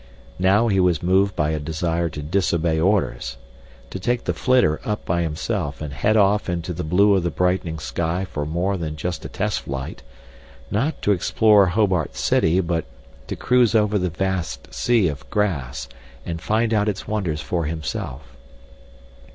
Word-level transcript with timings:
Now 0.39 0.67
he 0.67 0.79
was 0.79 1.03
moved 1.03 1.35
by 1.35 1.51
a 1.51 1.59
desire 1.59 2.09
to 2.09 2.23
disobey 2.23 2.79
orders 2.79 3.37
to 3.91 3.99
take 3.99 4.23
the 4.23 4.33
flitter 4.33 4.81
up 4.83 5.05
by 5.05 5.21
himself 5.21 5.79
and 5.79 5.93
head 5.93 6.17
off 6.17 6.49
into 6.49 6.73
the 6.73 6.83
blue 6.83 7.13
of 7.13 7.21
the 7.21 7.29
brightening 7.29 7.77
sky 7.77 8.25
for 8.25 8.43
more 8.43 8.77
than 8.77 8.95
just 8.95 9.25
a 9.25 9.29
test 9.29 9.59
flight, 9.61 10.01
not 10.71 11.03
to 11.03 11.11
explore 11.11 11.67
Hobart's 11.67 12.19
city 12.19 12.61
but 12.61 12.85
to 13.27 13.35
cruise 13.35 13.75
over 13.75 13.99
the 13.99 14.09
vast 14.09 14.73
sea 14.73 15.07
of 15.07 15.29
grass 15.29 15.87
and 16.25 16.41
find 16.41 16.73
out 16.73 16.89
its 16.89 17.07
wonders 17.07 17.41
for 17.41 17.65
himself. 17.65 18.35